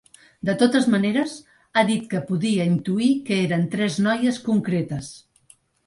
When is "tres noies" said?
3.79-4.45